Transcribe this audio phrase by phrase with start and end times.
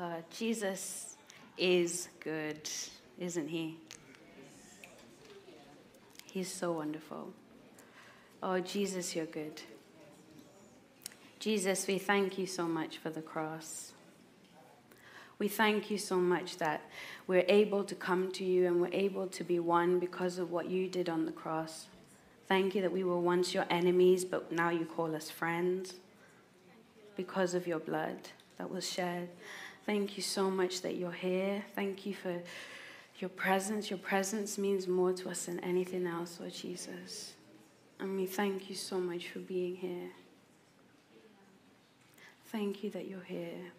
[0.00, 1.16] Uh, Jesus
[1.56, 2.70] is good,
[3.18, 3.76] isn't he?
[6.24, 7.32] He's so wonderful.
[8.40, 9.60] Oh, Jesus, you're good.
[11.40, 13.92] Jesus, we thank you so much for the cross.
[15.40, 16.82] We thank you so much that
[17.26, 20.70] we're able to come to you and we're able to be one because of what
[20.70, 21.88] you did on the cross.
[22.46, 25.94] Thank you that we were once your enemies, but now you call us friends
[27.16, 28.28] because of your blood
[28.58, 29.28] that was shed.
[29.88, 31.64] Thank you so much that you're here.
[31.74, 32.42] Thank you for
[33.20, 33.88] your presence.
[33.88, 37.32] Your presence means more to us than anything else, Lord Jesus.
[37.98, 40.10] And we thank you so much for being here.
[42.52, 43.72] Thank you that you're here.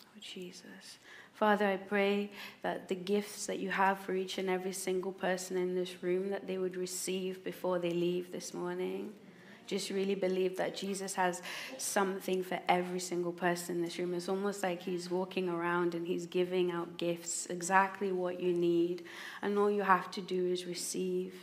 [0.00, 0.96] Oh, Jesus.
[1.34, 2.30] Father, I pray
[2.62, 6.30] that the gifts that you have for each and every single person in this room,
[6.30, 9.12] that they would receive before they leave this morning
[9.66, 11.42] just really believe that Jesus has
[11.78, 14.14] something for every single person in this room.
[14.14, 19.04] It's almost like he's walking around and he's giving out gifts, exactly what you need.
[19.42, 21.34] And all you have to do is receive.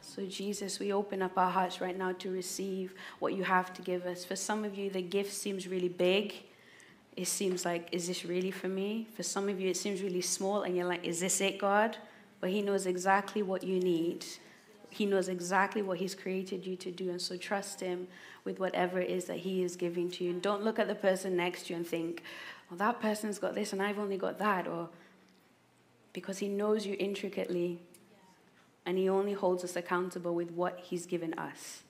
[0.00, 3.82] So, Jesus, we open up our hearts right now to receive what you have to
[3.82, 4.24] give us.
[4.24, 6.32] For some of you, the gift seems really big.
[7.16, 9.08] It seems like, is this really for me?
[9.14, 11.98] For some of you, it seems really small, and you're like, is this it, God?
[12.40, 14.24] But He knows exactly what you need.
[14.96, 17.10] He knows exactly what He's created you to do.
[17.10, 18.08] And so trust Him
[18.44, 20.30] with whatever it is that He is giving to you.
[20.30, 22.22] And don't look at the person next to you and think,
[22.70, 24.66] well, that person's got this and I've only got that.
[24.66, 24.88] Or
[26.14, 27.78] because He knows you intricately
[28.86, 31.82] and He only holds us accountable with what He's given us.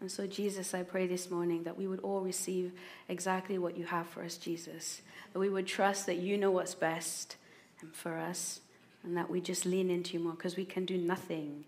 [0.00, 2.72] And so, Jesus, I pray this morning that we would all receive
[3.10, 5.02] exactly what you have for us, Jesus.
[5.34, 7.36] That we would trust that you know what's best
[7.82, 8.60] and for us,
[9.02, 11.64] and that we just lean into you more because we can do nothing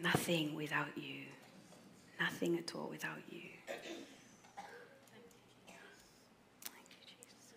[0.00, 1.22] Nothing without you.
[2.20, 3.40] Nothing at all without you.
[6.64, 7.54] Thank you, Jesus.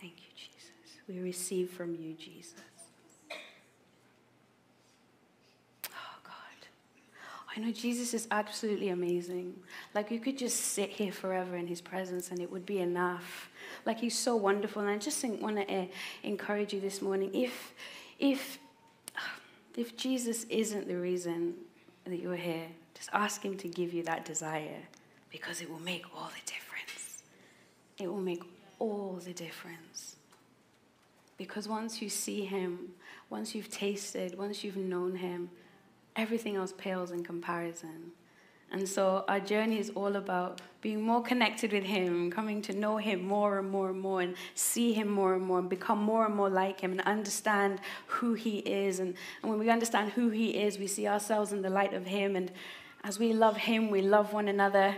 [0.00, 1.00] Thank you, Jesus.
[1.08, 2.54] We receive from you, Jesus.
[5.90, 6.68] Oh, God.
[7.56, 9.54] I know Jesus is absolutely amazing.
[9.92, 13.50] Like, you could just sit here forever in his presence and it would be enough.
[13.84, 14.82] Like, he's so wonderful.
[14.82, 15.86] And I just want to uh,
[16.22, 17.74] encourage you this morning if
[18.18, 18.58] if,
[19.76, 21.54] if Jesus isn't the reason
[22.04, 24.82] that you're here, just ask Him to give you that desire
[25.30, 27.22] because it will make all the difference.
[27.98, 28.42] It will make
[28.78, 30.16] all the difference.
[31.36, 32.90] Because once you see Him,
[33.30, 35.50] once you've tasted, once you've known Him,
[36.16, 38.12] everything else pales in comparison.
[38.72, 42.96] And so our journey is all about being more connected with Him, coming to know
[42.96, 46.26] Him more and more and more, and see Him more and more, and become more
[46.26, 48.98] and more like Him, and understand who He is.
[48.98, 52.06] And, and when we understand who He is, we see ourselves in the light of
[52.06, 52.36] Him.
[52.36, 52.50] And
[53.04, 54.94] as we love Him, we love one another,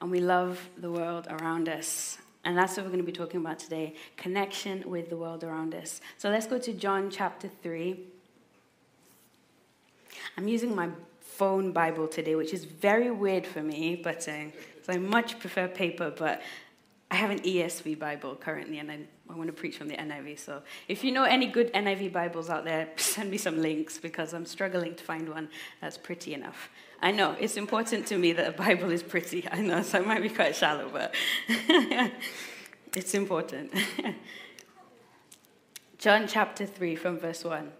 [0.00, 2.18] and we love the world around us.
[2.44, 5.74] And that's what we're going to be talking about today connection with the world around
[5.74, 6.00] us.
[6.18, 7.98] So let's go to John chapter 3.
[10.36, 10.88] I'm using my
[11.40, 14.44] phone Bible today, which is very weird for me, but uh,
[14.90, 16.42] I much prefer paper, but
[17.10, 18.98] I have an ESV Bible currently, and I,
[19.30, 20.38] I want to preach from the NIV.
[20.38, 24.34] So if you know any good NIV Bibles out there, send me some links because
[24.34, 25.48] I'm struggling to find one
[25.80, 26.68] that's pretty enough.
[27.00, 29.48] I know it's important to me that a Bible is pretty.
[29.50, 31.14] I know, so I might be quite shallow, but
[32.94, 33.72] it's important.
[35.96, 37.79] John chapter 3 from verse 1.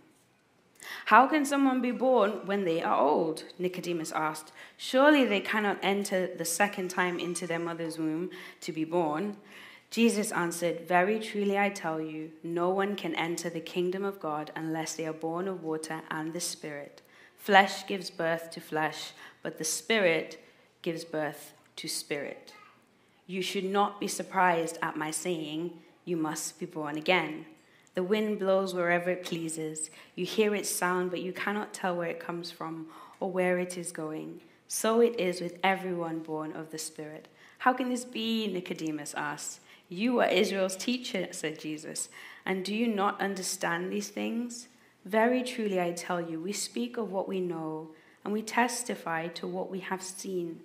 [1.05, 3.43] How can someone be born when they are old?
[3.59, 4.51] Nicodemus asked.
[4.77, 8.29] Surely they cannot enter the second time into their mother's womb
[8.61, 9.37] to be born.
[9.89, 14.51] Jesus answered, Very truly I tell you, no one can enter the kingdom of God
[14.55, 17.01] unless they are born of water and the Spirit.
[17.37, 19.11] Flesh gives birth to flesh,
[19.41, 20.41] but the Spirit
[20.81, 22.53] gives birth to spirit.
[23.27, 25.71] You should not be surprised at my saying,
[26.05, 27.45] You must be born again.
[27.93, 29.89] The wind blows wherever it pleases.
[30.15, 32.87] You hear its sound, but you cannot tell where it comes from
[33.19, 34.41] or where it is going.
[34.67, 37.27] So it is with everyone born of the Spirit.
[37.59, 38.47] How can this be?
[38.47, 39.59] Nicodemus asked.
[39.89, 42.07] You are Israel's teacher, said Jesus,
[42.45, 44.69] and do you not understand these things?
[45.03, 47.89] Very truly, I tell you, we speak of what we know,
[48.23, 50.61] and we testify to what we have seen.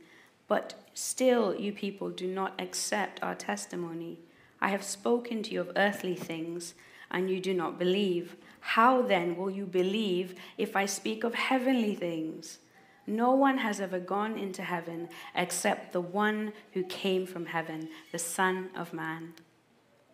[0.46, 4.20] But still, you people do not accept our testimony.
[4.61, 6.75] I have spoken to you of earthly things,
[7.17, 8.37] and you do not believe.
[8.61, 12.59] How then will you believe if I speak of heavenly things?
[13.07, 18.19] No one has ever gone into heaven except the one who came from heaven, the
[18.19, 19.33] Son of Man.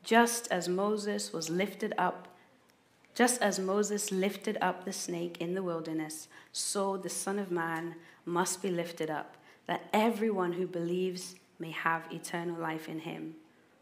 [0.05, 2.29] Just as Moses was lifted up,
[3.17, 7.97] just as Moses lifted up the snake in the wilderness, so the Son of Man
[8.25, 13.35] must be lifted up, that everyone who believes may have eternal life in him.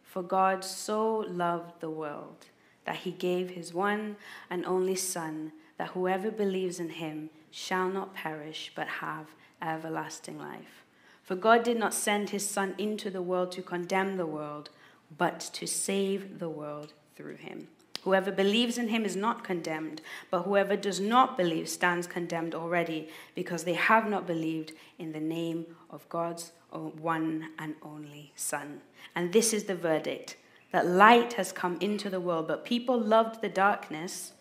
[0.05, 2.47] For God so loved the world
[2.85, 4.17] that he gave his one
[4.49, 9.27] and only Son, that whoever believes in him shall not perish but have
[9.63, 10.85] everlasting life.
[11.23, 14.71] For God did not send his Son into the world to condemn the world,
[15.17, 17.69] but to save the world through him.
[18.03, 20.01] Whoever believes in him is not condemned,
[20.31, 25.21] but whoever does not believe stands condemned already, because they have not believed in the
[25.21, 28.81] name of God's one and only Son.
[29.15, 30.37] And this is the verdict
[30.73, 34.33] that light has come into the world, but people loved the darkness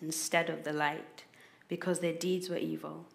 [0.00, 1.24] instead of the light
[1.68, 3.06] because their deeds were evil.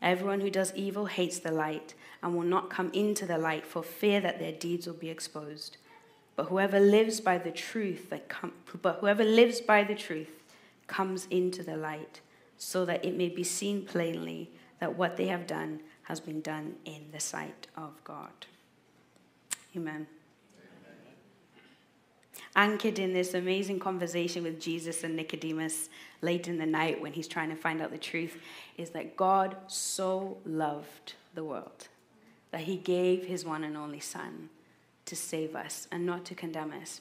[0.00, 3.82] Everyone who does evil hates the light and will not come into the light for
[3.82, 5.76] fear that their deeds will be exposed.
[6.34, 10.42] But whoever lives by the truth that com- but whoever lives by the truth
[10.86, 12.20] comes into the light
[12.56, 14.50] so that it may be seen plainly
[14.80, 18.46] that what they have done has been done in the sight of God.
[19.76, 20.06] Amen.
[22.54, 25.88] Anchored in this amazing conversation with Jesus and Nicodemus
[26.20, 28.36] late in the night when he's trying to find out the truth
[28.76, 31.88] is that God so loved the world
[32.50, 34.50] that he gave his one and only Son
[35.06, 37.00] to save us and not to condemn us.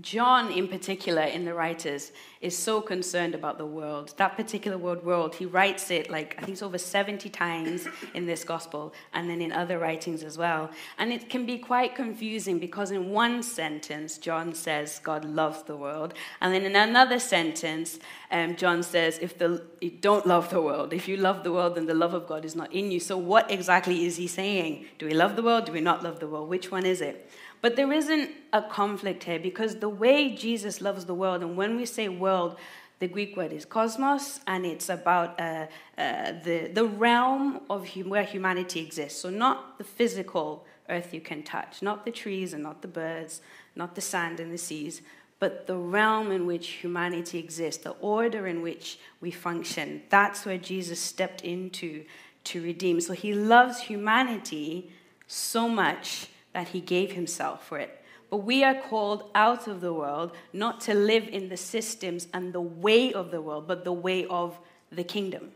[0.00, 4.14] John, in particular, in the writers, is so concerned about the world.
[4.16, 8.24] That particular word, world, he writes it like, I think it's over 70 times in
[8.24, 10.70] this gospel, and then in other writings as well.
[10.98, 15.76] And it can be quite confusing because in one sentence, John says God loves the
[15.76, 16.14] world.
[16.40, 17.98] And then in another sentence,
[18.30, 21.74] um, John says, if the, you don't love the world, if you love the world,
[21.74, 23.00] then the love of God is not in you.
[23.00, 24.86] So what exactly is he saying?
[24.98, 25.66] Do we love the world?
[25.66, 26.48] Do we not love the world?
[26.48, 27.30] Which one is it?
[27.62, 31.76] But there isn't a conflict here because the way Jesus loves the world, and when
[31.76, 32.56] we say world,
[33.00, 35.66] the Greek word is cosmos, and it's about uh,
[35.96, 39.20] uh, the, the realm of hum- where humanity exists.
[39.20, 43.40] So, not the physical earth you can touch, not the trees and not the birds,
[43.74, 45.00] not the sand and the seas,
[45.38, 50.02] but the realm in which humanity exists, the order in which we function.
[50.10, 52.04] That's where Jesus stepped into
[52.44, 53.00] to redeem.
[53.00, 54.92] So, he loves humanity
[55.26, 57.96] so much that he gave himself for it.
[58.30, 62.52] But we are called out of the world not to live in the systems and
[62.52, 64.58] the way of the world, but the way of
[64.92, 65.50] the kingdom.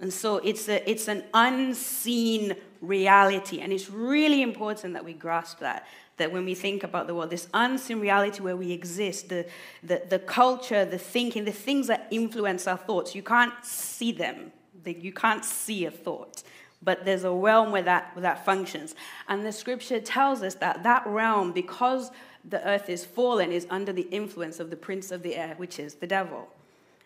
[0.00, 3.60] And so it's, a, it's an unseen reality.
[3.60, 5.88] And it's really important that we grasp that.
[6.18, 9.46] That when we think about the world, this unseen reality where we exist, the,
[9.82, 14.52] the, the culture, the thinking, the things that influence our thoughts, you can't see them.
[14.84, 16.42] You can't see a thought
[16.82, 18.94] but there's a realm where that, where that functions.
[19.28, 22.10] And the scripture tells us that that realm, because
[22.44, 25.78] the earth is fallen, is under the influence of the prince of the air, which
[25.78, 26.48] is the devil.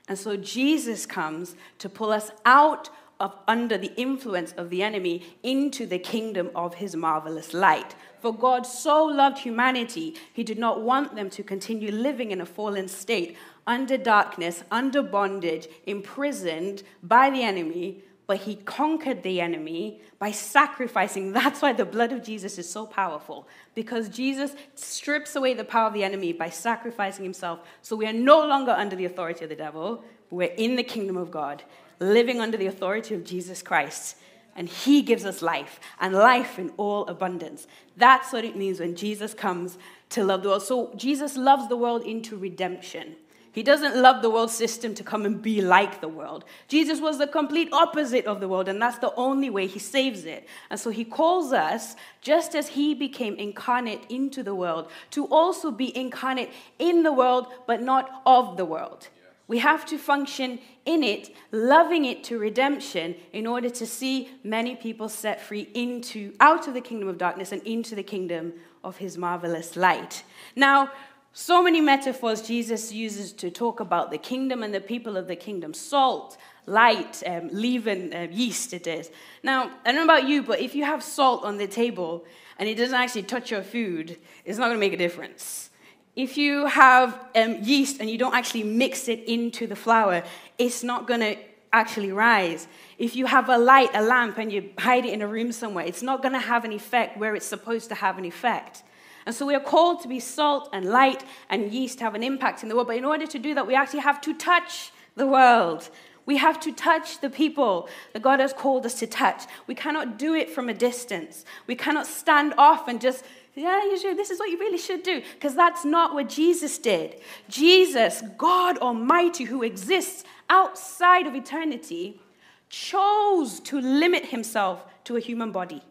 [0.08, 2.90] And so Jesus comes to pull us out
[3.20, 7.94] of under the influence of the enemy into the kingdom of his marvelous light.
[8.20, 12.46] For God so loved humanity, he did not want them to continue living in a
[12.46, 20.00] fallen state, under darkness, under bondage, imprisoned by the enemy, but he conquered the enemy
[20.19, 21.32] by sacrificing.
[21.32, 25.88] That's why the blood of Jesus is so powerful, because Jesus strips away the power
[25.88, 27.60] of the enemy by sacrificing himself.
[27.82, 31.17] So we are no longer under the authority of the devil, we're in the kingdom
[31.17, 31.62] of God,
[32.00, 34.17] living under the authority of Jesus Christ.
[34.55, 37.67] And he gives us life, and life in all abundance.
[37.96, 39.79] That's what it means when Jesus comes
[40.10, 40.62] to love the world.
[40.62, 43.17] So Jesus loves the world into redemption.
[43.52, 46.46] He doesn't love the world system to come and be like the world.
[46.68, 50.24] Jesus was the complete opposite of the world, and that's the only way he saves
[50.24, 50.48] it.
[50.70, 55.70] And so he calls us, just as he became incarnate into the world, to also
[55.70, 59.08] be incarnate in the world, but not of the world.
[59.48, 64.76] We have to function in it, loving it to redemption, in order to see many
[64.76, 68.96] people set free into out of the kingdom of darkness and into the kingdom of
[68.96, 70.24] his marvelous light.
[70.56, 70.90] Now,
[71.32, 75.36] so many metaphors Jesus uses to talk about the kingdom and the people of the
[75.36, 76.36] kingdom salt,
[76.67, 79.10] light, um, leaven, uh, yeast, it is.
[79.43, 82.24] Now, I don't know about you, but if you have salt on the table
[82.58, 85.70] and it doesn't actually touch your food, it's not going to make a difference.
[86.15, 90.22] If you have um, yeast and you don't actually mix it into the flour,
[90.58, 91.36] it's not going to
[91.72, 92.69] actually rise.
[92.98, 95.86] If you have a light, a lamp, and you hide it in a room somewhere,
[95.86, 98.82] it's not going to have an effect where it's supposed to have an effect.
[99.26, 102.62] And so we are called to be salt and light and yeast have an impact
[102.62, 102.88] in the world.
[102.88, 105.91] But in order to do that, we actually have to touch the world.
[106.24, 109.44] We have to touch the people that God has called us to touch.
[109.67, 111.44] We cannot do it from a distance.
[111.67, 113.24] We cannot stand off and just,
[113.55, 115.22] yeah, you should, this is what you really should do.
[115.34, 117.17] Because that's not what Jesus did.
[117.48, 122.20] Jesus, God Almighty, who exists outside of eternity,
[122.69, 125.82] chose to limit himself to a human body.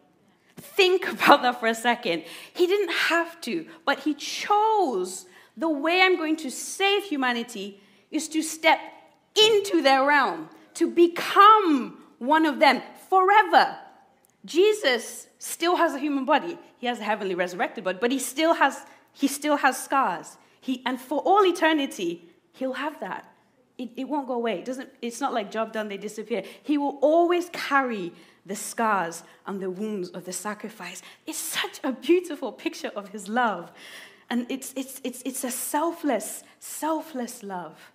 [0.62, 2.24] Think about that for a second.
[2.54, 5.26] He didn't have to, but he chose
[5.56, 8.78] the way I'm going to save humanity is to step
[9.34, 13.76] into their realm, to become one of them forever.
[14.44, 16.58] Jesus still has a human body.
[16.78, 20.36] He has a heavenly resurrected body, but he still has, he still has scars.
[20.60, 23.28] He, and for all eternity, he'll have that.
[23.78, 24.58] It, it won't go away.
[24.58, 26.44] It doesn't, it's not like job done, they disappear.
[26.62, 28.12] He will always carry
[28.44, 31.02] the scars and the wounds of the sacrifice.
[31.26, 33.72] It's such a beautiful picture of his love.
[34.30, 37.92] And it's, it's, it's, it's a selfless, selfless love.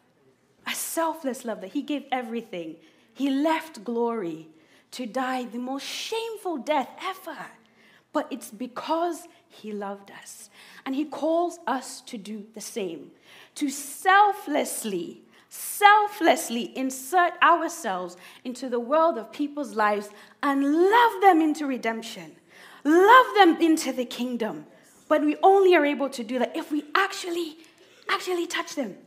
[0.66, 2.75] A selfless love that he gave everything.
[3.13, 4.48] He left glory
[4.92, 7.38] to die the most shameful death ever.
[8.13, 10.50] But it's because he loved us.
[10.86, 13.12] And he calls us to do the same,
[13.56, 20.10] to selflessly selflessly insert ourselves into the world of people's lives
[20.44, 22.36] and love them into redemption,
[22.84, 24.66] love them into the kingdom.
[25.08, 27.58] But we only are able to do that if we actually,
[28.10, 28.98] actually touch them.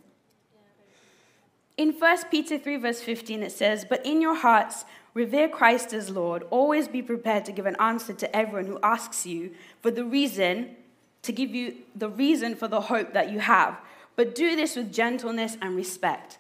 [1.77, 6.11] In 1 Peter 3, verse 15, it says, But in your hearts, revere Christ as
[6.11, 6.45] Lord.
[6.51, 10.77] Always be prepared to give an answer to everyone who asks you for the reason,
[11.23, 13.79] to give you the reason for the hope that you have
[14.21, 16.37] but do this with gentleness and respect.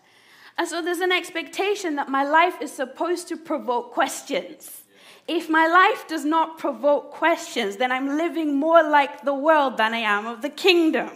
[0.58, 4.82] And so there's an expectation that my life is supposed to provoke questions.
[5.26, 9.94] If my life does not provoke questions, then I'm living more like the world than
[9.94, 11.08] I am of the kingdom.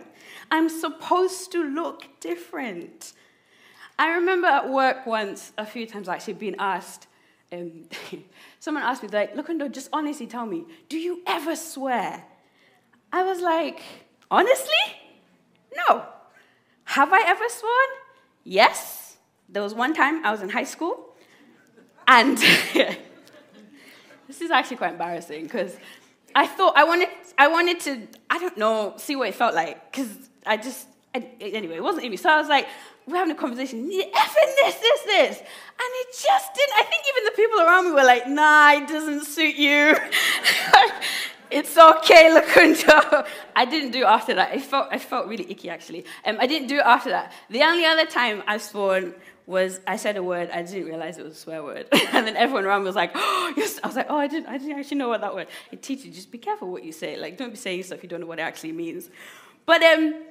[0.50, 3.12] I'm supposed to look different.
[3.98, 7.08] I remember at work once, a few times actually, being asked,
[7.52, 7.84] um,
[8.58, 12.24] someone asked me, like, Lukundo, just honestly tell me, do you ever swear?
[13.12, 13.82] I was like,
[14.30, 14.84] honestly?
[15.76, 16.06] No.
[16.94, 17.90] Have I ever sworn?
[18.44, 19.16] Yes.
[19.48, 21.12] There was one time I was in high school,
[22.06, 22.38] and
[24.28, 25.76] this is actually quite embarrassing because
[26.36, 29.90] I thought I wanted, I wanted to, I don't know, see what it felt like
[29.90, 30.08] because
[30.46, 32.16] I just, I, anyway, it wasn't in me.
[32.16, 32.68] So I was like,
[33.08, 35.38] we're having a conversation, effing this, this, this.
[35.40, 38.86] And it just didn't, I think even the people around me were like, nah, it
[38.86, 39.96] doesn't suit you.
[41.54, 43.24] It's okay, Lukundo.
[43.54, 44.50] I didn't do it after that.
[44.50, 46.04] I felt, I felt really icky, actually.
[46.24, 47.32] Um, I didn't do it after that.
[47.48, 49.14] The only other time I've sworn
[49.46, 51.86] was I said a word, I didn't realize it was a swear word.
[52.12, 53.78] and then everyone around me was like, oh, yes.
[53.84, 55.46] I was like, oh, I didn't, I didn't actually know what that word.
[55.70, 57.16] It teaches you, just be careful what you say.
[57.16, 59.08] Like, don't be saying stuff you don't know what it actually means.
[59.64, 60.24] But um,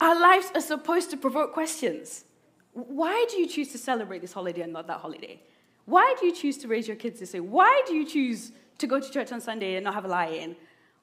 [0.00, 2.24] our lives are supposed to provoke questions.
[2.72, 5.42] Why do you choose to celebrate this holiday and not that holiday?
[5.84, 7.40] Why do you choose to raise your kids this way?
[7.40, 10.26] Why do you choose to go to church on Sunday and not have a lie
[10.26, 10.56] in?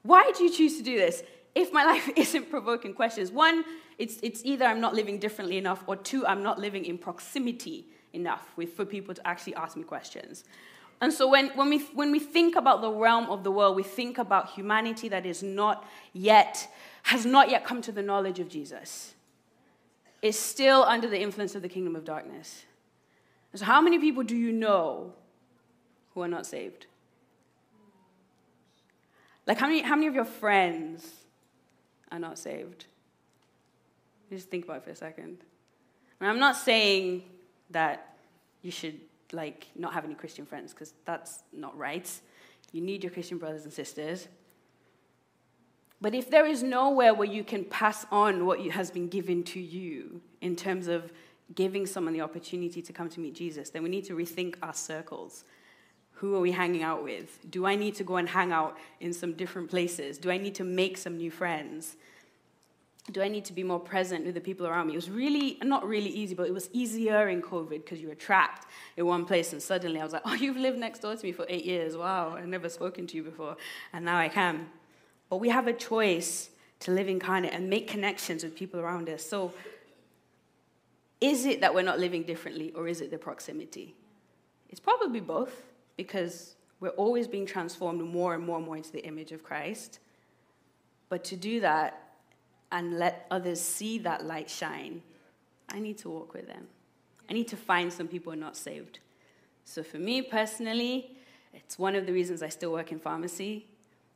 [0.04, 1.24] Why do you choose to do this?
[1.56, 3.64] If my life isn't provoking questions, one,
[3.98, 7.86] it's, it's either I'm not living differently enough, or two, I'm not living in proximity
[8.14, 10.44] enough with, for people to actually ask me questions.
[11.02, 13.84] And so when, when, we, when we think about the realm of the world, we
[13.84, 16.68] think about humanity that is not yet,
[17.04, 19.14] has not yet come to the knowledge of Jesus.
[20.22, 22.66] Is still under the influence of the kingdom of darkness.
[23.56, 25.14] So, how many people do you know
[26.14, 26.88] who are not saved?
[29.50, 31.10] Like, how many, how many of your friends
[32.12, 32.86] are not saved?
[34.30, 35.40] Just think about it for a second.
[36.22, 37.24] Mean, I'm not saying
[37.72, 38.16] that
[38.62, 39.00] you should
[39.32, 42.08] like not have any Christian friends because that's not right.
[42.74, 44.28] You need your Christian brothers and sisters.
[46.00, 49.60] But if there is nowhere where you can pass on what has been given to
[49.60, 51.12] you in terms of
[51.56, 54.76] giving someone the opportunity to come to meet Jesus, then we need to rethink our
[54.76, 55.44] circles
[56.20, 57.40] who are we hanging out with?
[57.50, 60.18] Do I need to go and hang out in some different places?
[60.18, 61.96] Do I need to make some new friends?
[63.10, 64.94] Do I need to be more present with the people around me?
[64.94, 68.16] It was really, not really easy, but it was easier in COVID because you were
[68.16, 71.26] trapped in one place and suddenly I was like, oh, you've lived next door to
[71.26, 71.96] me for eight years.
[71.96, 73.56] Wow, I've never spoken to you before.
[73.94, 74.68] And now I can.
[75.30, 76.50] But we have a choice
[76.82, 79.26] to live incarnate and make connections with people around us.
[79.26, 79.54] So
[81.22, 83.96] is it that we're not living differently or is it the proximity?
[84.70, 85.69] It's probably both
[86.00, 90.00] because we're always being transformed more and more and more into the image of Christ.
[91.10, 92.14] But to do that
[92.72, 95.02] and let others see that light shine,
[95.68, 96.68] I need to walk with them.
[97.30, 99.00] I need to find some people who are not saved.
[99.66, 101.18] So for me personally,
[101.54, 103.66] it's one of the reasons I still work in pharmacy.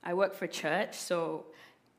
[0.01, 1.47] I work for church, so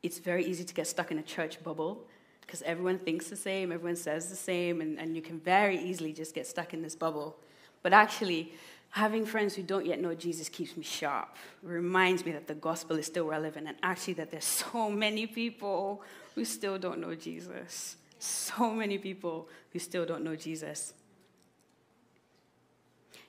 [0.03, 2.07] it's very easy to get stuck in a church bubble
[2.41, 6.15] because everyone thinks the same, everyone says the same, and, and you can very easily
[6.15, 7.37] just get stuck in this bubble.
[7.83, 8.55] But actually,
[8.95, 11.35] having friends who don't yet know Jesus keeps me sharp.
[11.65, 16.01] Reminds me that the gospel is still relevant and actually that there's so many people
[16.37, 17.97] who still don't know Jesus.
[18.21, 20.95] So many people who still don't know Jesus.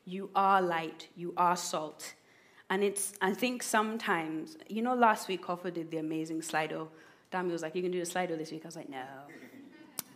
[0.05, 2.13] You are light, you are salt.
[2.69, 6.89] And it's, I think sometimes, you know, last week Koffer did the amazing Slido.
[7.33, 8.61] Dami was like, You can do the Slido this week.
[8.63, 9.03] I was like, No,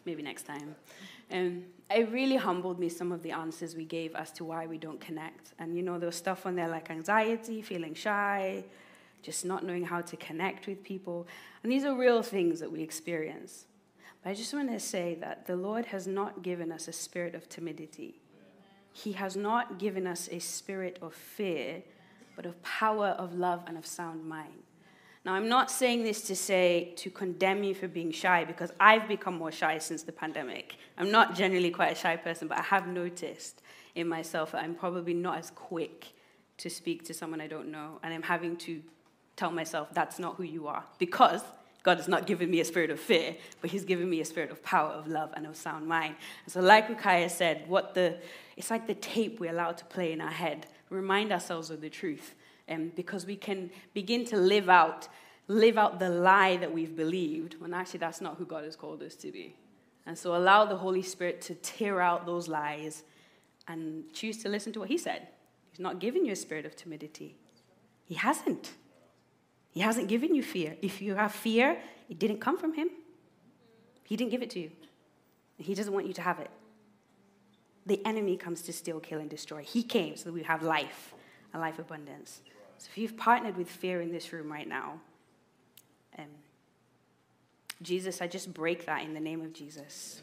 [0.05, 0.75] maybe next time.
[1.31, 4.77] And it really humbled me some of the answers we gave as to why we
[4.77, 5.53] don't connect.
[5.57, 8.63] And you know, there was stuff on there like anxiety, feeling shy,
[9.21, 11.27] just not knowing how to connect with people.
[11.63, 13.65] And these are real things that we experience.
[14.23, 17.33] But I just want to say that the Lord has not given us a spirit
[17.35, 18.21] of timidity.
[18.91, 21.83] He has not given us a spirit of fear,
[22.35, 24.63] but of power, of love, and of sound mind.
[25.25, 29.07] Now, I'm not saying this to say to condemn you for being shy because I've
[29.07, 30.77] become more shy since the pandemic.
[30.97, 33.61] I'm not generally quite a shy person, but I have noticed
[33.95, 36.13] in myself that I'm probably not as quick
[36.57, 38.81] to speak to someone I don't know, and I'm having to
[39.35, 41.41] tell myself that's not who you are because
[41.83, 44.51] God has not given me a spirit of fear, but He's given me a spirit
[44.51, 46.15] of power, of love, and of sound mind.
[46.43, 48.17] And so, like Rukaya said, what the
[48.57, 50.67] it's like the tape we allow to play in our head.
[50.89, 52.35] Remind ourselves of the truth
[52.69, 55.07] um, because we can begin to live out,
[55.47, 59.01] live out the lie that we've believed when actually that's not who God has called
[59.01, 59.55] us to be.
[60.05, 63.03] And so allow the Holy Spirit to tear out those lies
[63.67, 65.27] and choose to listen to what He said.
[65.71, 67.35] He's not giving you a spirit of timidity.
[68.05, 68.71] He hasn't.
[69.71, 70.75] He hasn't given you fear.
[70.81, 71.77] If you have fear,
[72.09, 72.89] it didn't come from Him.
[74.03, 74.71] He didn't give it to you.
[75.57, 76.49] He doesn't want you to have it.
[77.85, 79.61] The enemy comes to steal, kill, and destroy.
[79.61, 81.13] He came so that we have life,
[81.53, 82.41] a life abundance.
[82.79, 85.01] So if you've partnered with fear in this room right now,
[86.17, 86.25] um,
[87.81, 90.21] Jesus, I just break that in the name of Jesus.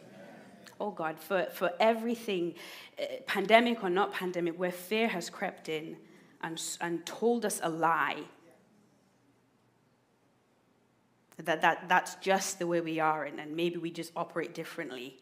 [0.80, 2.54] Oh God, for, for everything,
[2.98, 5.98] uh, pandemic or not pandemic, where fear has crept in
[6.42, 8.22] and, and told us a lie,
[11.44, 15.18] that, that that's just the way we are, and, and maybe we just operate differently.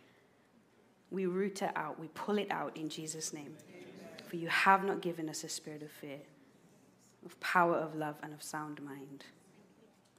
[1.11, 3.57] We root it out, we pull it out in Jesus' name.
[4.29, 6.21] For you have not given us a spirit of fear
[7.25, 9.25] of power of love and of sound mind.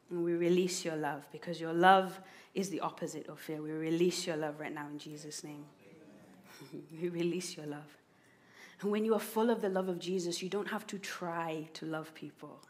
[0.10, 2.20] And we release your love because your love
[2.54, 3.62] is the opposite of fear.
[3.62, 5.65] We release your love right now in Jesus' name.
[7.02, 7.98] we release your love.
[8.82, 11.68] And when you are full of the love of Jesus, you don't have to try
[11.74, 12.62] to love people.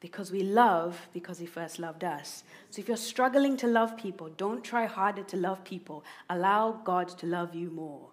[0.00, 2.44] Because we love because he first loved us.
[2.70, 6.04] So if you're struggling to love people, don't try harder to love people.
[6.30, 8.10] Allow God to love you more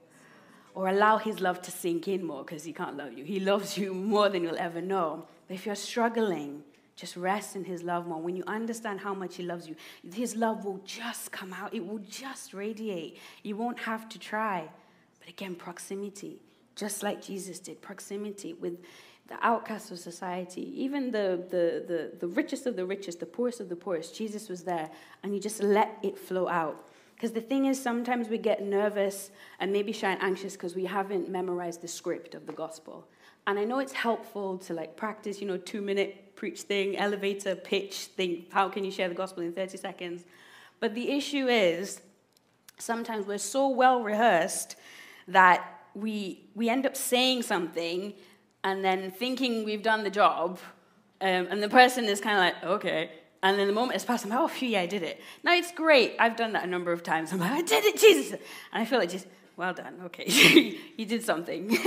[0.76, 3.24] or allow his love to sink in more because he can't love you.
[3.24, 5.26] He loves you more than you'll ever know.
[5.48, 6.64] But if you're struggling,
[6.98, 8.22] just rest in his love more.
[8.22, 9.76] When you understand how much he loves you,
[10.14, 13.18] his love will just come out, it will just radiate.
[13.42, 14.68] You won't have to try.
[15.20, 16.42] But again, proximity,
[16.76, 18.78] just like Jesus did, proximity with
[19.28, 23.60] the outcasts of society, even the, the, the, the richest of the richest, the poorest
[23.60, 24.16] of the poorest.
[24.16, 24.90] Jesus was there,
[25.24, 26.90] and you just let it flow out.
[27.26, 30.86] Because the thing is, sometimes we get nervous and maybe shy and anxious because we
[30.86, 33.08] haven't memorized the script of the gospel.
[33.48, 37.56] And I know it's helpful to like practice, you know, two minute preach thing, elevator
[37.56, 38.46] pitch thing.
[38.52, 40.24] How can you share the gospel in 30 seconds?
[40.80, 42.00] But the issue is,
[42.78, 44.76] sometimes we're so well rehearsed
[45.28, 48.14] that we, we end up saying something
[48.64, 50.60] and then thinking we've done the job,
[51.22, 53.10] um, and the person is kind of like, okay,
[53.46, 55.22] and then the moment has passed, I'm like, oh, phew, yeah, I did it.
[55.44, 56.16] Now it's great.
[56.18, 57.32] I've done that a number of times.
[57.32, 58.32] I'm like, I did it, Jesus.
[58.32, 60.26] And I feel like just, well done, okay.
[60.98, 61.78] you did something.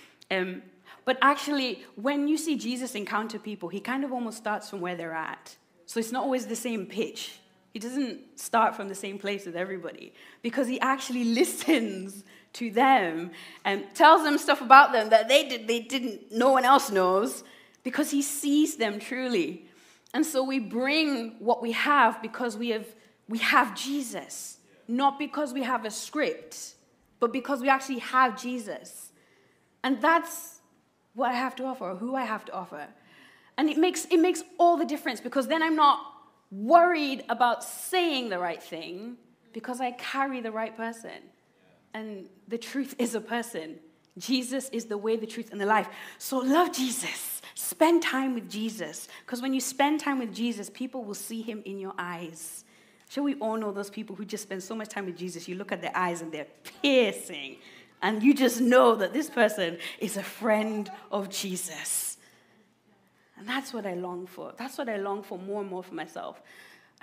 [0.30, 0.62] um,
[1.04, 4.94] but actually, when you see Jesus encounter people, he kind of almost starts from where
[4.94, 5.56] they're at.
[5.86, 7.40] So it's not always the same pitch.
[7.72, 13.32] He doesn't start from the same place with everybody because he actually listens to them
[13.64, 17.42] and tells them stuff about them that they, did, they didn't, no one else knows
[17.82, 19.67] because he sees them truly.
[20.14, 22.86] And so we bring what we have because we have,
[23.28, 26.74] we have Jesus, not because we have a script,
[27.20, 29.12] but because we actually have Jesus.
[29.84, 30.60] And that's
[31.14, 32.86] what I have to offer, who I have to offer.
[33.56, 36.00] And it makes, it makes all the difference because then I'm not
[36.50, 39.16] worried about saying the right thing
[39.52, 41.10] because I carry the right person.
[41.92, 43.76] And the truth is a person.
[44.16, 45.88] Jesus is the way, the truth, and the life.
[46.18, 47.37] So love Jesus.
[47.60, 49.08] Spend time with Jesus.
[49.26, 52.64] Because when you spend time with Jesus, people will see him in your eyes.
[53.08, 55.48] Sure, we all know those people who just spend so much time with Jesus.
[55.48, 56.46] You look at their eyes and they're
[56.80, 57.56] piercing.
[58.00, 62.18] And you just know that this person is a friend of Jesus.
[63.36, 64.52] And that's what I long for.
[64.56, 66.40] That's what I long for more and more for myself.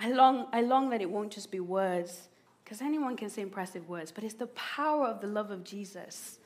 [0.00, 2.30] I long, I long that it won't just be words,
[2.64, 6.38] because anyone can say impressive words, but it's the power of the love of Jesus.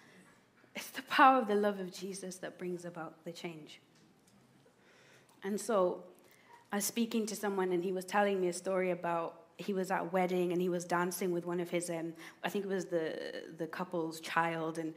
[0.75, 3.79] It's the power of the love of Jesus that brings about the change.
[5.43, 6.05] And so
[6.73, 9.91] I was speaking to someone, and he was telling me a story about he was
[9.91, 12.69] at a wedding and he was dancing with one of his, um, I think it
[12.69, 14.95] was the, the couple's child, and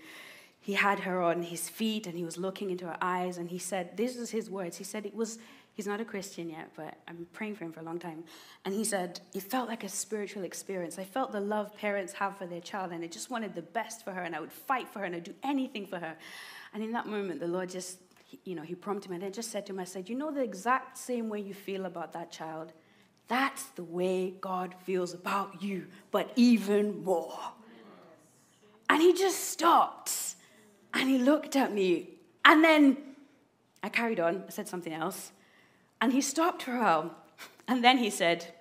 [0.62, 3.60] he had her on his feet and he was looking into her eyes, and he
[3.60, 4.78] said, This is his words.
[4.78, 5.40] He said, It was
[5.74, 8.24] He's not a Christian yet, but I'm praying for him for a long time.
[8.64, 11.00] And he said, It felt like a spiritual experience.
[11.00, 14.06] I felt the love parents have for their child, and I just wanted the best
[14.06, 16.16] for her, and I would fight for her, and I'd do anything for her.
[16.76, 17.98] And in that moment, the Lord just,
[18.44, 20.32] you know, He prompted me, and I just said to him, I said, You know
[20.32, 22.74] the exact same way you feel about that child?
[23.28, 27.40] That's the way God feels about you, but even more.
[28.90, 30.36] And he just stopped
[30.94, 32.10] and he looked at me.
[32.46, 32.98] And then
[33.82, 35.32] I carried on, I said something else.
[36.02, 37.16] And he stopped for a while.
[37.68, 38.54] And then he said,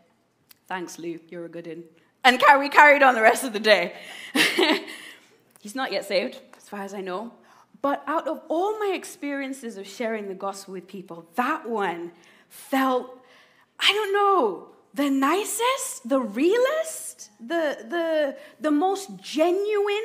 [0.69, 1.85] Thanks, Lou, you're a good one.
[2.25, 3.95] And we carried on the rest of the day.
[5.61, 7.33] He's not yet saved, as far as I know.
[7.83, 12.13] But out of all my experiences of sharing the gospel with people, that one
[12.49, 13.21] felt,
[13.79, 19.97] I don't know, the nicest, the realest, the, the, the most genuine,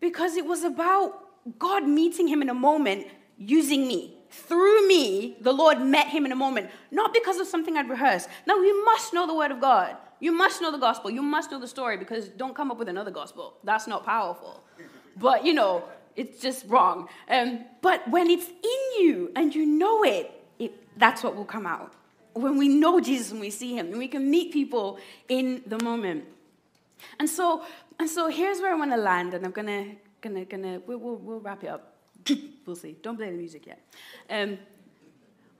[0.00, 3.06] because it was about God meeting him in a moment
[3.38, 7.76] using me through me, the Lord met him in a moment, not because of something
[7.76, 8.28] I'd rehearsed.
[8.46, 9.96] Now, you must know the word of God.
[10.20, 11.10] You must know the gospel.
[11.10, 13.54] You must know the story because don't come up with another gospel.
[13.64, 14.62] That's not powerful.
[15.16, 15.84] But, you know,
[16.16, 17.08] it's just wrong.
[17.28, 21.66] Um, but when it's in you and you know it, it, that's what will come
[21.66, 21.92] out.
[22.32, 24.98] When we know Jesus and we see him, and we can meet people
[25.28, 26.24] in the moment.
[27.18, 27.64] And so,
[27.98, 31.16] and so here's where I want to land, and I'm gonna, gonna, gonna, we'll, we'll,
[31.16, 31.94] we'll wrap it up.
[32.66, 32.96] we'll see.
[33.02, 33.80] Don't play the music yet.
[34.28, 34.58] Um,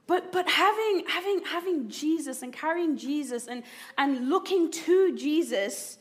[0.05, 3.63] but but having having having Jesus and carrying Jesus and
[3.97, 5.97] and looking to Jesus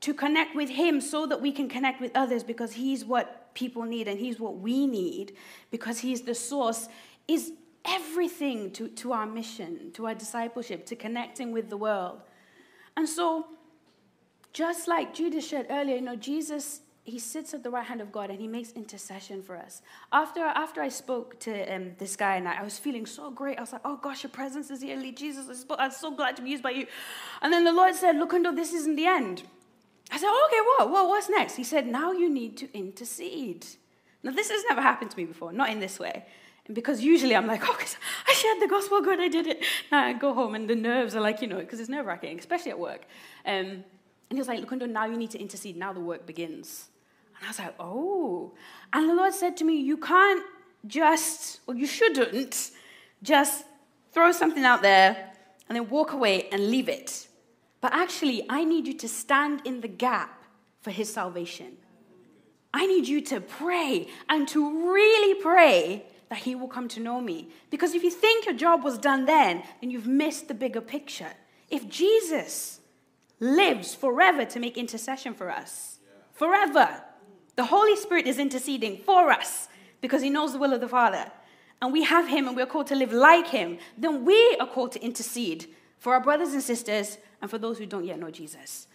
[0.00, 3.84] to connect with Him so that we can connect with others because He's what people
[3.84, 5.36] need and He's what we need
[5.70, 6.88] because He's the source
[7.28, 7.52] is
[7.84, 12.20] everything to, to our mission, to our discipleship, to connecting with the world.
[12.96, 13.46] And so,
[14.52, 18.12] just like Judith shared earlier, you know, Jesus he sits at the right hand of
[18.12, 19.82] God and he makes intercession for us.
[20.12, 23.58] After, after I spoke to um, this guy and I, I, was feeling so great,
[23.58, 25.66] I was like, oh gosh, your presence is here, Jesus.
[25.78, 26.86] I'm so glad to be used by you.
[27.40, 29.42] And then the Lord said, Lukundo, this isn't the end.
[30.12, 30.90] I said, okay, what?
[30.90, 31.08] what?
[31.08, 31.56] What's next?
[31.56, 33.66] He said, now you need to intercede.
[34.22, 36.24] Now, this has never happened to me before, not in this way.
[36.66, 37.78] And because usually I'm like, oh,
[38.28, 39.64] I shared the gospel, good, I did it.
[39.90, 42.38] Now I go home and the nerves are like, you know, because it's nerve wracking,
[42.38, 43.06] especially at work.
[43.46, 43.84] Um, and
[44.30, 45.76] he was like, look, now you need to intercede.
[45.76, 46.88] Now the work begins.
[47.36, 48.52] And I was like, oh.
[48.92, 50.44] And the Lord said to me, you can't
[50.86, 52.70] just, or you shouldn't,
[53.22, 53.64] just
[54.12, 55.32] throw something out there
[55.68, 57.28] and then walk away and leave it.
[57.82, 60.44] But actually, I need you to stand in the gap
[60.80, 61.76] for his salvation.
[62.72, 67.20] I need you to pray and to really pray that he will come to know
[67.20, 67.50] me.
[67.70, 71.32] Because if you think your job was done then, then you've missed the bigger picture.
[71.70, 72.80] If Jesus
[73.40, 75.98] lives forever to make intercession for us,
[76.32, 77.02] forever,
[77.56, 79.68] the Holy Spirit is interceding for us
[80.00, 81.30] because He knows the will of the Father.
[81.82, 83.78] And we have Him and we're called to live like Him.
[83.98, 85.66] Then we are called to intercede
[86.02, 88.88] for our brothers and sisters and for those who don't yet know Jesus.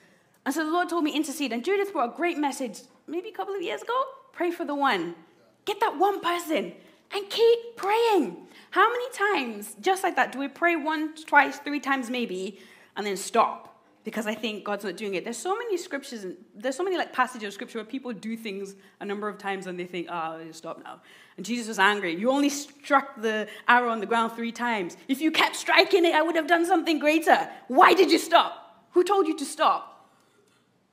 [0.46, 1.54] And so the Lord told me intercede.
[1.54, 4.04] And Judith brought a great message maybe a couple of years ago.
[4.34, 5.16] Pray for the one.
[5.64, 6.74] Get that one person
[7.14, 8.36] and keep praying.
[8.72, 12.60] How many times, just like that, do we pray once, twice, three times maybe,
[12.98, 13.77] and then stop?
[14.08, 15.26] Because I think God's not doing it.
[15.26, 18.38] There's so many scriptures, and there's so many like passages of scripture where people do
[18.38, 21.02] things a number of times and they think, oh, stop now.
[21.36, 22.16] And Jesus was angry.
[22.16, 24.96] You only struck the arrow on the ground three times.
[25.10, 27.50] If you kept striking it, I would have done something greater.
[27.68, 28.86] Why did you stop?
[28.92, 30.10] Who told you to stop?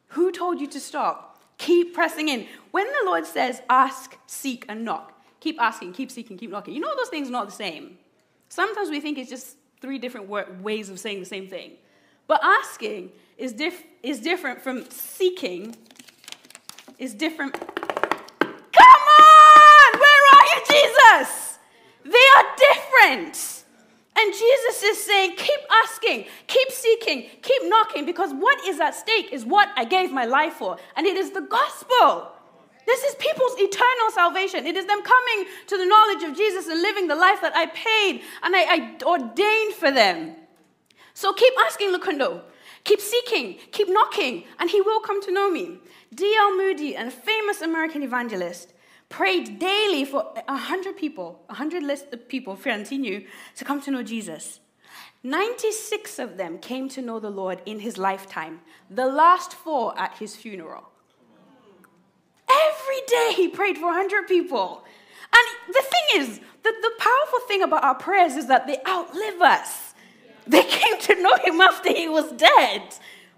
[0.09, 1.41] Who told you to stop?
[1.59, 2.49] Keep pressing in.
[2.73, 6.75] When the Lord says, ask, seek, and knock, keep asking, keep seeking, keep knocking.
[6.75, 7.97] You know those things are not the same.
[8.49, 11.75] Sometimes we think it's just three different ways of saying the same thing.
[12.27, 15.77] But asking is, dif- is different from seeking,
[16.99, 17.55] is different.
[17.55, 20.01] Come on!
[20.01, 21.59] Where are you, Jesus?
[22.05, 23.65] They are different.
[24.17, 29.33] And Jesus is saying, keep asking, keep seeking, keep knocking, because what is at stake
[29.33, 32.31] is what I gave my life for, and it is the gospel.
[32.87, 34.67] This is people's eternal salvation.
[34.67, 37.67] It is them coming to the knowledge of Jesus and living the life that I
[37.67, 40.37] paid and I, I ordained for them.
[41.15, 42.43] So keep asking Lukundo.
[42.85, 45.79] Keep seeking, keep knocking, and he will come to know me.
[46.15, 46.57] D.L.
[46.57, 48.75] Moody, a famous American evangelist,
[49.09, 54.61] prayed daily for 100 people, 100 list of people, Fiantinu, to come to know Jesus.
[55.23, 60.19] 96 of them came to know the Lord in his lifetime, the last four at
[60.19, 60.91] his funeral.
[62.51, 64.85] Every day he prayed for 100 people.
[65.33, 69.41] And the thing is, the, the powerful thing about our prayers is that they outlive
[69.41, 69.94] us.
[70.47, 72.83] They came to know him after he was dead.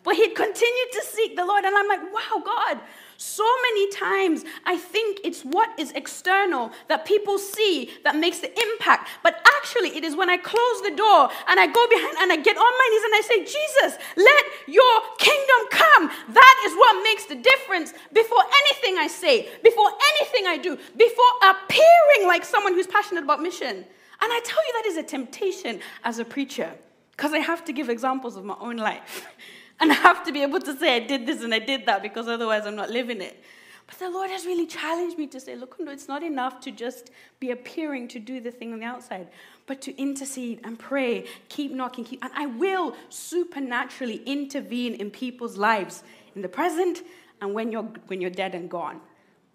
[0.02, 1.64] But he continued to seek the Lord.
[1.64, 2.80] And I'm like, wow, God,
[3.18, 8.46] so many times, I think it's what is external that people see that makes the
[8.48, 9.08] impact.
[9.22, 12.36] But actually, it is when I close the door and I go behind and I
[12.36, 16.10] get on my knees and I say, Jesus, let your kingdom come.
[16.34, 19.90] That is what makes the difference before anything I say, before
[20.20, 23.74] anything I do, before appearing like someone who's passionate about mission.
[23.74, 26.72] And I tell you, that is a temptation as a preacher
[27.16, 29.26] because I have to give examples of my own life.
[29.79, 32.00] And I have to be able to say I did this and I did that
[32.00, 33.44] because otherwise I'm not living it.
[33.87, 36.70] But the Lord has really challenged me to say, look, no, it's not enough to
[36.70, 39.29] just be appearing to do the thing on the outside,
[39.66, 45.59] but to intercede and pray, keep knocking, keep, and I will supernaturally intervene in people's
[45.59, 46.02] lives
[46.35, 47.02] in the present
[47.42, 49.00] and when you're, when you're dead and gone.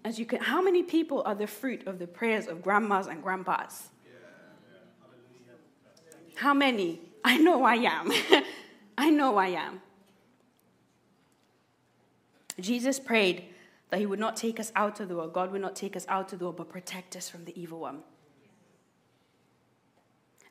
[0.06, 3.24] As you can, how many people are the fruit of the prayers of grandmas and
[3.24, 3.90] grandpas?
[6.36, 7.11] How many?
[7.24, 8.12] I know I am.
[8.98, 9.82] I know I am.
[12.60, 13.46] Jesus prayed
[13.90, 16.06] that he would not take us out of the world, God would not take us
[16.08, 18.00] out of the world, but protect us from the evil one.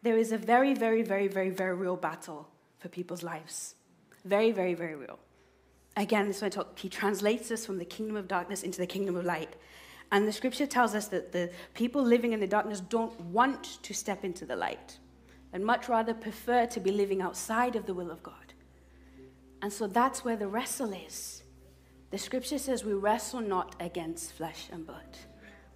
[0.03, 3.75] There is a very, very, very, very, very real battle for people's lives.
[4.25, 5.19] Very, very, very real.
[5.97, 9.17] Again, this one talk, he translates us from the kingdom of darkness into the kingdom
[9.17, 9.57] of light.
[10.13, 13.95] And the scripture tells us that the people living in the darkness don't want to
[13.95, 14.99] step into the light
[15.53, 18.35] and much rather prefer to be living outside of the will of God.
[19.63, 21.43] And so that's where the wrestle is.
[22.11, 25.19] The scripture says we wrestle not against flesh and blood,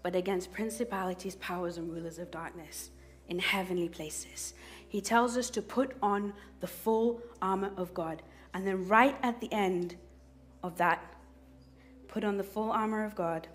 [0.03, 2.91] but against principalities, powers, and rulers of darkness
[3.29, 4.55] in heavenly places.
[4.89, 8.23] He tells us to put on the full armor of God.
[8.53, 9.97] And then, right at the end
[10.63, 11.03] of that,
[12.09, 13.49] put on the full armor of God.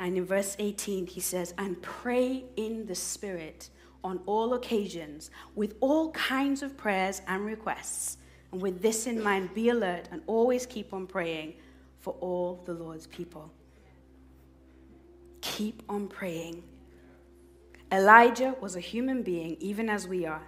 [0.00, 3.70] And in verse 18, he says, And pray in the Spirit
[4.04, 8.18] on all occasions with all kinds of prayers and requests
[8.52, 11.54] and with this in mind, be alert and always keep on praying
[12.00, 13.50] for all the Lord's people.
[15.40, 16.62] Keep on praying.
[17.92, 20.46] Elijah was a human being, even as we are.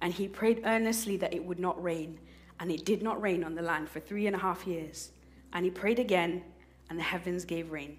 [0.00, 2.18] And he prayed earnestly that it would not rain.
[2.60, 5.10] And it did not rain on the land for three and a half years.
[5.52, 6.42] And he prayed again,
[6.90, 7.98] and the heavens gave rain,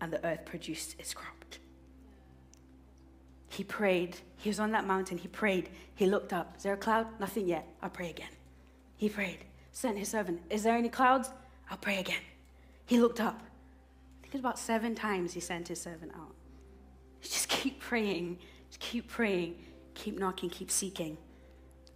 [0.00, 1.37] and the earth produced its crop.
[3.48, 4.16] He prayed.
[4.36, 5.18] He was on that mountain.
[5.18, 5.70] He prayed.
[5.94, 6.54] He looked up.
[6.56, 7.06] Is there a cloud?
[7.18, 7.66] Nothing yet.
[7.82, 8.28] I'll pray again.
[8.96, 9.38] He prayed.
[9.72, 10.40] Sent his servant.
[10.50, 11.30] Is there any clouds?
[11.70, 12.20] I'll pray again.
[12.86, 13.40] He looked up.
[13.40, 16.34] I think it's about seven times he sent his servant out.
[17.22, 18.38] Just keep praying.
[18.68, 19.56] Just keep praying.
[19.94, 20.50] Keep knocking.
[20.50, 21.16] Keep seeking.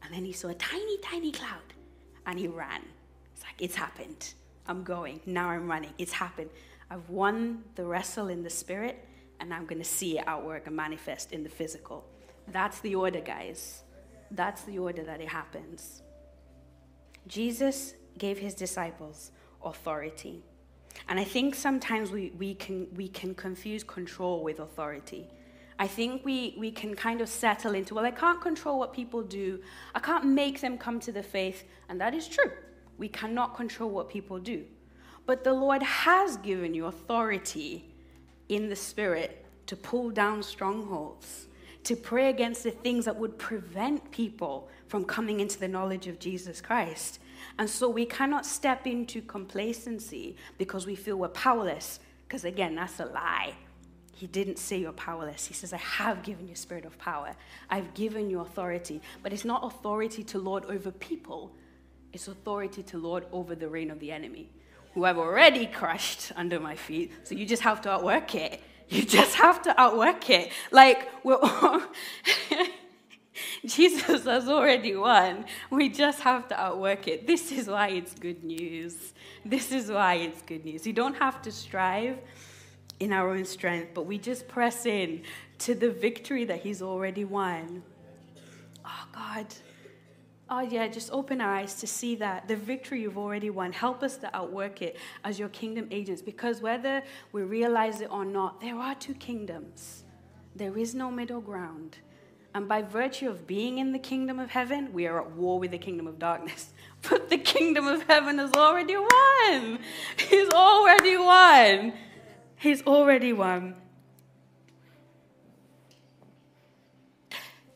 [0.02, 1.60] And then he saw a tiny, tiny cloud.
[2.26, 2.82] And he ran.
[3.34, 4.34] It's like, it's happened.
[4.66, 5.20] I'm going.
[5.26, 5.90] Now I'm running.
[5.98, 6.50] It's happened.
[6.90, 9.06] I've won the wrestle in the spirit
[9.42, 12.04] and I'm going to see it outwork and manifest in the physical.
[12.46, 13.82] That's the order, guys.
[14.30, 16.02] That's the order that it happens.
[17.26, 19.32] Jesus gave his disciples
[19.64, 20.44] authority.
[21.08, 25.26] And I think sometimes we, we, can, we can confuse control with authority.
[25.76, 29.22] I think we, we can kind of settle into, well, I can't control what people
[29.22, 29.60] do.
[29.92, 31.64] I can't make them come to the faith.
[31.88, 32.52] And that is true.
[32.96, 34.64] We cannot control what people do.
[35.26, 37.91] But the Lord has given you authority
[38.54, 41.46] in the Spirit to pull down strongholds,
[41.84, 46.18] to pray against the things that would prevent people from coming into the knowledge of
[46.18, 47.18] Jesus Christ.
[47.58, 53.00] And so we cannot step into complacency because we feel we're powerless, because again, that's
[53.00, 53.54] a lie.
[54.14, 55.46] He didn't say you're powerless.
[55.46, 57.34] He says, I have given you spirit of power.
[57.70, 59.00] I've given you authority.
[59.22, 61.50] But it's not authority to lord over people,
[62.12, 64.50] it's authority to lord over the reign of the enemy
[64.94, 67.12] who I've already crushed under my feet.
[67.24, 68.60] So you just have to outwork it.
[68.88, 70.52] You just have to outwork it.
[70.70, 71.82] Like, we're all
[73.64, 75.46] Jesus has already won.
[75.70, 77.26] We just have to outwork it.
[77.26, 79.14] This is why it's good news.
[79.44, 80.86] This is why it's good news.
[80.86, 82.18] You don't have to strive
[83.00, 85.22] in our own strength, but we just press in
[85.58, 87.82] to the victory that He's already won.
[88.84, 89.46] Oh, God.
[90.54, 93.72] Oh, yeah, just open our eyes to see that the victory you've already won.
[93.72, 98.26] Help us to outwork it as your kingdom agents because whether we realize it or
[98.26, 100.04] not, there are two kingdoms.
[100.54, 101.96] There is no middle ground.
[102.54, 105.70] And by virtue of being in the kingdom of heaven, we are at war with
[105.70, 106.68] the kingdom of darkness.
[107.08, 109.78] But the kingdom of heaven has already won.
[110.18, 111.94] He's already won.
[112.56, 113.74] He's already won.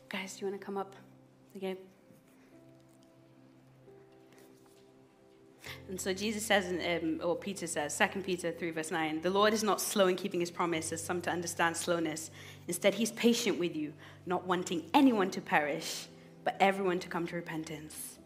[0.09, 0.95] Guys, do you want to come up
[1.55, 1.77] again?
[5.89, 6.65] And so Jesus says,
[7.01, 10.17] um, or Peter says, 2 Peter 3, verse 9, the Lord is not slow in
[10.17, 12.29] keeping his promise, as some to understand slowness.
[12.67, 13.93] Instead, he's patient with you,
[14.25, 16.07] not wanting anyone to perish,
[16.43, 18.17] but everyone to come to repentance.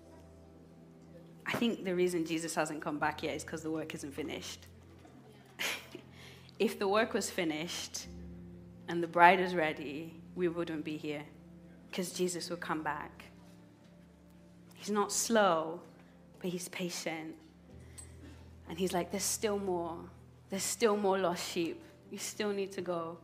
[1.46, 4.68] I think the reason Jesus hasn't come back yet is because the work isn't finished.
[6.60, 8.08] if the work was finished
[8.88, 11.24] and the bride was ready, we wouldn't be here
[11.90, 13.26] because Jesus will come back.
[14.76, 15.82] He's not slow,
[16.40, 17.36] but he's patient.
[18.70, 19.98] And he's like, There's still more.
[20.50, 21.82] There's still more lost sheep.
[22.10, 23.18] You still need to go.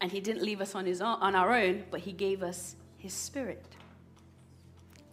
[0.00, 2.76] And he didn't leave us on, his own, on our own, but he gave us
[2.96, 3.66] his spirit.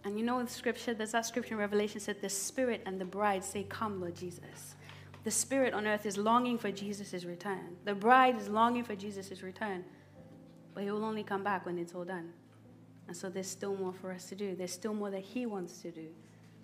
[0.04, 3.04] And you know the scripture, there's that scripture in Revelation said, The spirit and the
[3.04, 4.74] bride say, Come, Lord Jesus.
[5.22, 7.76] The spirit on earth is longing for Jesus' return.
[7.84, 9.84] The bride is longing for Jesus' return.
[10.74, 12.32] But he will only come back when it's all done.
[13.06, 14.54] And so there's still more for us to do.
[14.54, 16.06] There's still more that he wants to do.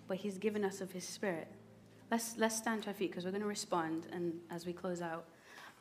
[0.07, 1.47] But he's given us of his spirit.
[2.09, 5.01] Let's, let's stand to our feet because we're going to respond and as we close
[5.01, 5.25] out.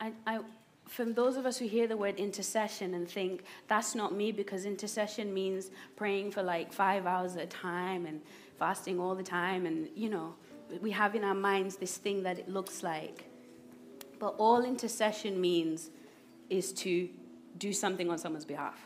[0.01, 0.41] I, I,
[0.89, 4.65] from those of us who hear the word intercession and think that's not me because
[4.65, 8.21] intercession means praying for like five hours at a time and
[8.59, 10.35] fasting all the time and you know
[10.81, 13.25] we have in our minds this thing that it looks like.
[14.19, 15.91] But all intercession means
[16.51, 17.09] is to
[17.59, 18.79] do something on someone's behalf.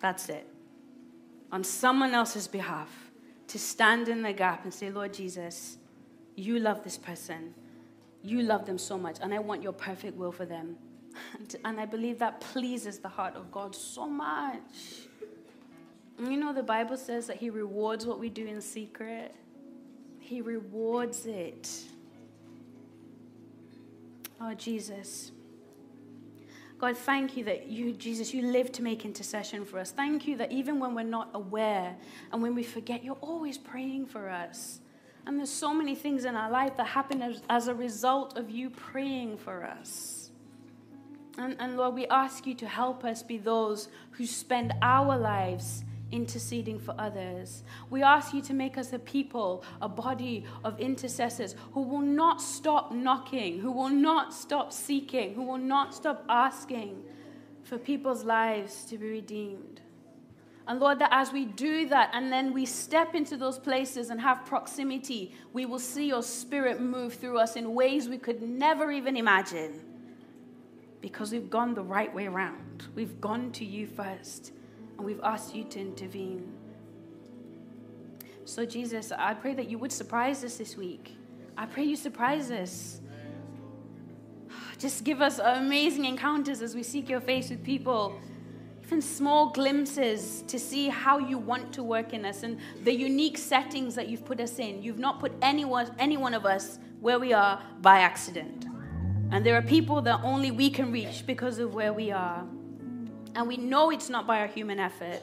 [0.00, 0.46] That's it.
[1.52, 3.01] On someone else's behalf
[3.52, 5.76] to stand in the gap and say, Lord Jesus,
[6.36, 7.52] you love this person.
[8.22, 10.76] You love them so much, and I want your perfect will for them.
[11.62, 14.62] And I believe that pleases the heart of God so much.
[16.18, 19.34] You know, the Bible says that He rewards what we do in secret,
[20.18, 21.68] He rewards it.
[24.40, 25.30] Oh, Jesus.
[26.82, 29.92] God, thank you that you, Jesus, you live to make intercession for us.
[29.92, 31.94] Thank you that even when we're not aware
[32.32, 34.80] and when we forget, you're always praying for us.
[35.24, 38.50] And there's so many things in our life that happen as, as a result of
[38.50, 40.32] you praying for us.
[41.38, 45.84] And, and Lord, we ask you to help us be those who spend our lives
[46.12, 47.64] interceding for others.
[47.90, 52.40] We ask you to make us a people, a body of intercessors who will not
[52.40, 57.02] stop knocking, who will not stop seeking, who will not stop asking
[57.64, 59.80] for people's lives to be redeemed.
[60.68, 64.20] And Lord, that as we do that and then we step into those places and
[64.20, 68.92] have proximity, we will see your spirit move through us in ways we could never
[68.92, 69.80] even imagine
[71.00, 72.86] because we've gone the right way around.
[72.94, 74.52] We've gone to you first
[74.96, 76.52] and we've asked you to intervene.
[78.44, 81.16] So, Jesus, I pray that you would surprise us this week.
[81.56, 83.00] I pray you surprise us.
[84.78, 88.20] Just give us amazing encounters as we seek your face with people,
[88.84, 93.38] even small glimpses to see how you want to work in us and the unique
[93.38, 94.82] settings that you've put us in.
[94.82, 98.66] You've not put anyone, any one of us where we are by accident.
[99.30, 102.44] And there are people that only we can reach because of where we are.
[103.34, 105.20] And we know it's not by our human effort,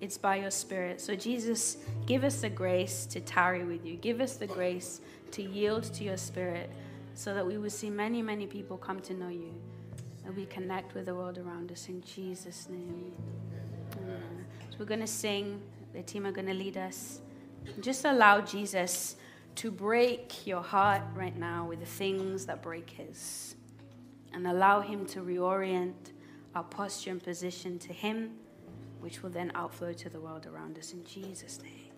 [0.00, 1.00] it's by your spirit.
[1.00, 3.96] So, Jesus, give us the grace to tarry with you.
[3.96, 5.00] Give us the grace
[5.32, 6.70] to yield to your spirit
[7.14, 9.52] so that we will see many, many people come to know you
[10.24, 13.12] and we connect with the world around us in Jesus' name.
[13.92, 14.00] So,
[14.78, 15.60] we're going to sing,
[15.92, 17.20] the team are going to lead us.
[17.80, 19.16] Just allow Jesus
[19.56, 23.56] to break your heart right now with the things that break his,
[24.32, 26.09] and allow him to reorient
[26.54, 28.32] our posture and position to Him,
[29.00, 31.89] which will then outflow to the world around us in Jesus' name.